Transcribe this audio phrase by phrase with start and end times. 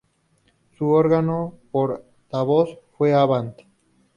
[0.79, 3.55] Su órgano portavoz fue "Avant".